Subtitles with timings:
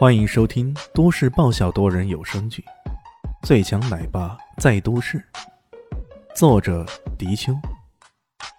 [0.00, 2.64] 欢迎收听都市爆笑多人有声剧
[3.46, 5.18] 《最强奶爸在都市》，
[6.34, 6.86] 作者：
[7.18, 7.52] 迪秋，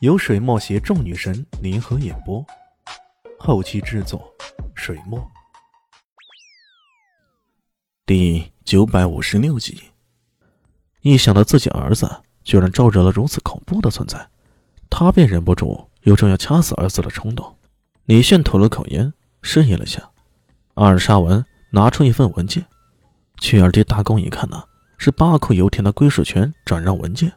[0.01, 2.45] 由水墨携众女神联合演播，
[3.39, 4.31] 后期制作：
[4.75, 5.19] 水墨。
[8.05, 9.81] 第九百五十六集，
[11.01, 14.29] 一想到自己儿子居然招惹了如此恐怖的存在，
[14.91, 17.57] 他便忍不住有种要掐死儿子的冲动。
[18.05, 19.11] 李炫吐了口烟，
[19.41, 20.07] 示意了下。
[20.73, 22.65] 二沙文拿出一份文件，
[23.39, 24.63] 雀儿爹大公一看呢，
[24.97, 27.31] 是八库油田的归属权转让文件。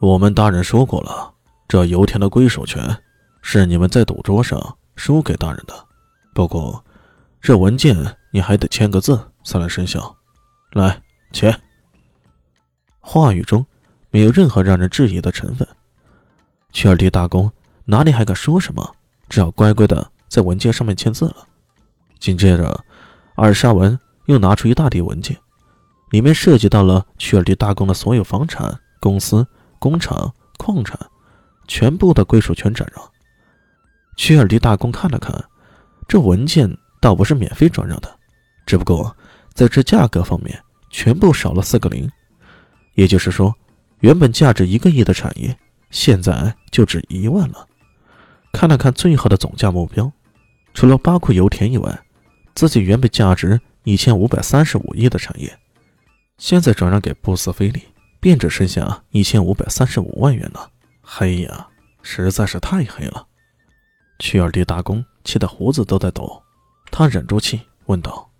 [0.00, 1.32] 我们大人说过了，
[1.68, 2.96] 这油田的归属权
[3.42, 5.74] 是你们在赌桌上输给大人的。
[6.34, 6.84] 不过，
[7.40, 7.96] 这文件
[8.30, 10.14] 你还得签个字才能生效。
[10.72, 11.00] 来，
[11.32, 11.58] 签。
[13.00, 13.64] 话语中
[14.10, 15.66] 没有任何让人质疑的成分。
[16.72, 17.50] 雀儿爹大公
[17.84, 18.94] 哪里还敢说什么？
[19.28, 21.46] 只好乖乖的在文件上面签字了。
[22.24, 22.82] 紧接着，
[23.34, 25.36] 二沙文又拿出一大叠文件，
[26.10, 29.46] 里面涉及到了曲尔迪大公的所有房产、公司、
[29.78, 30.98] 工厂、矿产，
[31.68, 33.04] 全部的归属权转让。
[34.16, 35.38] 曲尔迪大公看了看，
[36.08, 38.08] 这文件倒不是免费转让的，
[38.64, 39.14] 只不过
[39.52, 42.10] 在这价格方面全部少了四个零，
[42.94, 43.54] 也就是说，
[44.00, 45.54] 原本价值一个亿的产业，
[45.90, 47.68] 现在就值一万了。
[48.50, 50.10] 看了看最后的总价目标，
[50.72, 52.00] 除了巴库油田以外。
[52.54, 55.58] 自己原本价值一千五百三十五亿的产业，
[56.38, 57.82] 现在转让给布斯菲利，
[58.20, 60.70] 便只剩下一千五百三十五万元了。
[61.02, 61.68] 黑呀，
[62.02, 63.26] 实在是太黑了！
[64.20, 66.42] 曲尔迪大公气得胡子都在抖，
[66.90, 68.30] 他忍住气问道：“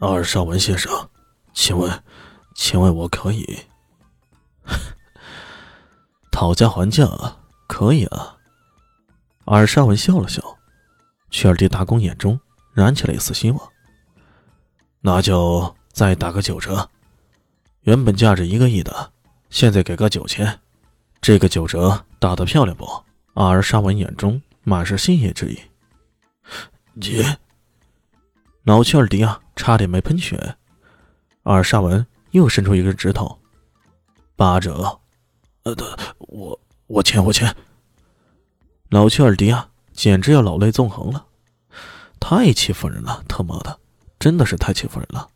[0.00, 0.90] 二少文先生，
[1.52, 2.02] 请问，
[2.54, 3.58] 请问我可以
[6.30, 7.08] 讨价还价？
[7.66, 8.36] 可以啊。”
[9.46, 10.40] 阿尔沙文笑了笑，
[11.30, 12.38] 曲尔迪大公眼中。
[12.76, 13.72] 燃起了一丝希望，
[15.00, 16.86] 那就再打个九折，
[17.84, 19.12] 原本价值一个亿的，
[19.48, 20.60] 现在给个九千，
[21.22, 22.84] 这个九折打得漂亮不？
[23.32, 25.58] 阿尔沙文眼中满是欣喜之意。
[27.00, 27.38] 姐，
[28.64, 30.36] 老丘尔迪亚差点没喷血。
[31.44, 33.38] 阿尔沙文又伸出一根指头，
[34.36, 35.00] 八折。
[35.62, 35.74] 呃，
[36.18, 37.56] 我我签我签。
[38.90, 41.25] 老丘尔迪亚简直要老泪纵横了。
[42.28, 43.22] 太欺负人了！
[43.28, 43.78] 他妈的，
[44.18, 45.28] 真的是太欺负人了！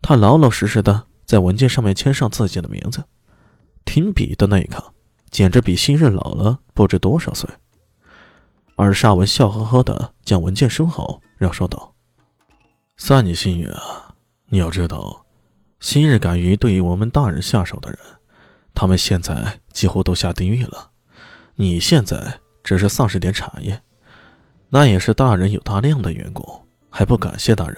[0.00, 3.02] 他老老实实的在文件上面签上自己的名字，
[3.84, 4.94] 停笔的那一刻，
[5.28, 7.50] 简直比昔日老了不知多少岁。
[8.76, 11.92] 而沙文笑呵呵的将文件收好，然后说道
[12.96, 14.14] ：“算你幸运啊！
[14.50, 15.26] 你要知道，
[15.80, 17.98] 昔日敢于对于我们大人下手的人，
[18.72, 20.92] 他们现在几乎都下地狱了。
[21.56, 23.82] 你现在只是丧失点产业。”
[24.74, 27.76] 那也是大人有大量的缘故，还不感谢大人。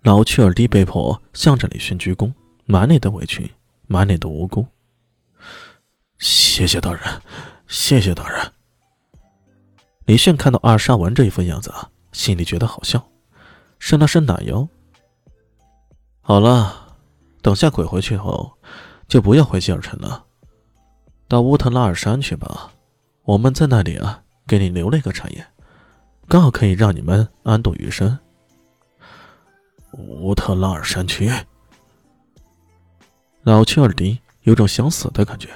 [0.00, 2.32] 老屈尔蒂被迫向着李迅鞠躬，
[2.64, 3.52] 满脸的委屈，
[3.86, 4.66] 满脸的无辜。
[6.18, 7.02] 谢谢大人，
[7.66, 8.40] 谢谢大人。
[10.06, 13.06] 李迅看到二沙文这一副样子啊，心里觉得好笑，
[13.78, 14.66] 伸了伸懒腰。
[16.22, 16.96] 好了，
[17.42, 18.50] 等下鬼回去后，
[19.08, 20.24] 就不要回希尔城了，
[21.28, 22.72] 到乌特拉尔山去吧。
[23.24, 25.46] 我们在那里啊，给你留了一个产业。
[26.28, 28.18] 刚好可以让你们安度余生。
[29.92, 31.32] 乌特拉尔山区，
[33.42, 35.48] 老丘尔迪有种想死的感觉。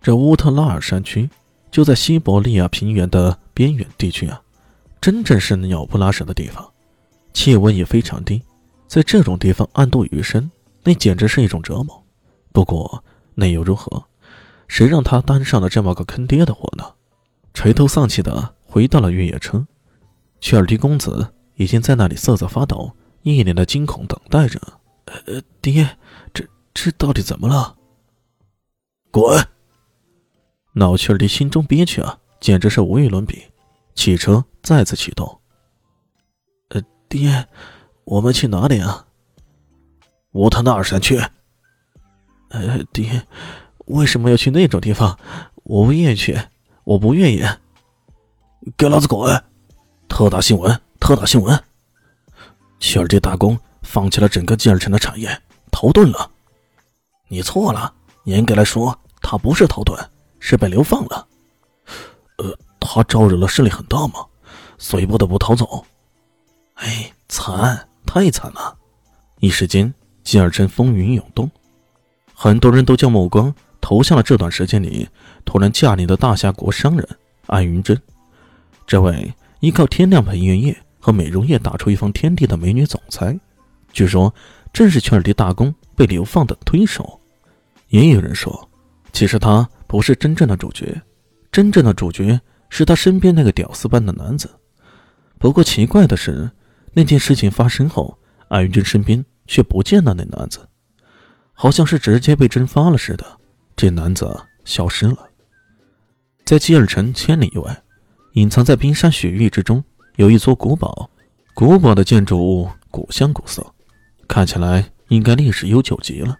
[0.00, 1.28] 这乌特拉尔山区
[1.72, 4.40] 就在西伯利亚平原的边远地区啊，
[5.00, 6.64] 真正是鸟不拉屎的地方，
[7.32, 8.40] 气温也非常低，
[8.86, 10.48] 在这种地方安度余生，
[10.84, 12.00] 那简直是一种折磨。
[12.52, 13.02] 不过
[13.34, 14.04] 那又如何？
[14.68, 16.84] 谁让他担上了这么个坑爹的活呢？
[17.52, 18.54] 垂头丧气的。
[18.72, 19.66] 回到了越野车，
[20.40, 22.90] 切尔蒂公子已经在那里瑟瑟发抖，
[23.20, 24.58] 一脸的惊恐等待着。
[25.04, 25.98] 呃，爹，
[26.32, 27.76] 这这到底怎么了？
[29.10, 29.46] 滚！
[30.72, 33.42] 老切尔蒂心中憋屈啊，简直是无与伦比。
[33.94, 35.38] 汽车再次启动。
[36.70, 36.80] 呃，
[37.10, 37.46] 爹，
[38.04, 39.06] 我们去哪里啊？
[40.30, 41.20] 乌特纳尔山区。
[42.48, 43.26] 呃，爹，
[43.84, 45.18] 为什么要去那种地方？
[45.56, 46.40] 我不愿意去，
[46.84, 47.44] 我不愿意。
[48.76, 49.42] 给老子滚！
[50.08, 50.80] 特大新闻！
[51.00, 51.60] 特大新闻！
[52.78, 55.36] 希尔蒂大公放弃了整个吉尔城的产业，
[55.72, 56.30] 逃遁了。
[57.26, 57.92] 你错了，
[58.24, 59.98] 严格来说，他不是逃遁，
[60.38, 61.26] 是被流放了。
[62.38, 64.24] 呃，他招惹了势力很大嘛，
[64.78, 65.84] 所以不得不逃走。
[66.74, 68.76] 哎，惨，太惨了！
[69.40, 69.92] 一时间，
[70.22, 71.50] 吉尔城风云涌动，
[72.32, 75.08] 很多人都将目光投向了这段时间里
[75.44, 77.08] 突然驾临的大夏国商人
[77.48, 78.00] 安云真。
[78.86, 83.38] 这位依靠天亮盆月夜和美容业打出一方天地的美女总裁，
[83.92, 84.32] 据说
[84.72, 87.20] 正是圈尔迪大公被流放的推手。
[87.88, 88.68] 也有人说，
[89.12, 91.00] 其实他不是真正的主角，
[91.50, 92.40] 真正的主角
[92.70, 94.50] 是他身边那个屌丝般的男子。
[95.38, 96.50] 不过奇怪的是，
[96.92, 98.18] 那件事情发生后，
[98.48, 100.66] 艾云君身边却不见了那男子，
[101.52, 103.26] 好像是直接被蒸发了似的。
[103.76, 104.34] 这男子
[104.64, 105.28] 消失了。
[106.44, 107.82] 在基尔城千里以外，
[108.32, 109.82] 隐藏在冰山雪域之中，
[110.16, 111.08] 有一座古堡。
[111.54, 113.64] 古堡的建筑物古香古色，
[114.26, 116.34] 看起来应该历史悠久极了。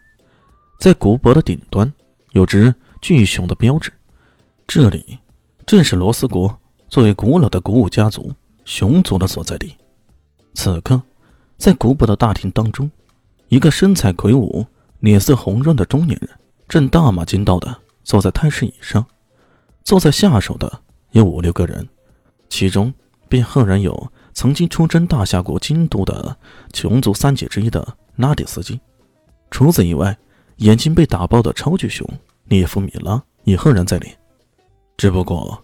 [0.80, 1.92] 在古堡的顶端
[2.30, 3.92] 有只巨熊的标志，
[4.66, 5.18] 这里
[5.66, 6.58] 正是罗斯国
[6.88, 8.32] 作为古老的古武家族
[8.64, 9.76] 熊族的所在地。
[10.54, 11.02] 此刻，
[11.58, 12.90] 在古堡的大厅当中，
[13.48, 14.66] 一个身材魁梧、
[15.00, 16.30] 脸色红润的中年人
[16.66, 19.04] 正大马金刀的坐在太师椅上，
[19.84, 20.80] 坐在下手的
[21.12, 21.88] 有五六个人，
[22.48, 22.92] 其中
[23.28, 26.36] 便赫然有曾经出征大夏国京都的
[26.74, 28.78] 熊族三姐之一的拉蒂斯基。
[29.50, 30.16] 除此以外，
[30.56, 32.06] 眼睛被打爆的超巨熊
[32.44, 34.18] 列夫米拉也赫然在列，
[34.96, 35.62] 只不过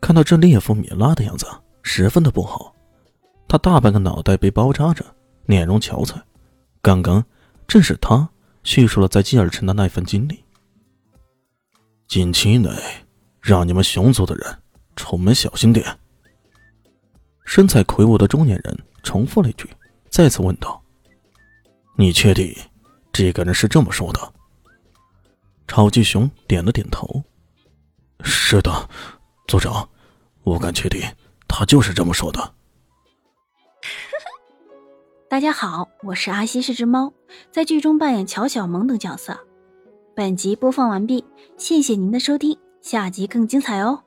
[0.00, 1.46] 看到这列夫米拉的样子
[1.82, 2.74] 十分的不好，
[3.46, 5.04] 他大半个脑袋被包扎着，
[5.46, 6.14] 脸容憔悴。
[6.82, 7.24] 刚刚
[7.66, 8.28] 正是他
[8.64, 10.42] 叙述了在基尔城的那份经历。
[12.06, 12.70] 近期内，
[13.40, 14.58] 让你们熊族的人
[14.98, 15.98] 丑门小心点。
[17.44, 19.66] 身材魁梧的中年人重复了一句，
[20.10, 20.82] 再次问道
[21.96, 22.54] ：“你确定？”
[23.10, 24.34] 这个人是这么说的。
[25.66, 27.22] 超级熊点了点头。
[28.22, 28.88] 是的，
[29.46, 29.88] 族长，
[30.42, 31.00] 我敢确定，
[31.46, 32.54] 他就是这么说的。
[35.30, 37.12] 大家好，我是阿西是只猫，
[37.50, 39.38] 在剧中扮演乔小萌等角色。
[40.14, 41.24] 本集播放完毕，
[41.56, 44.02] 谢谢您的收听，下集更精彩哦。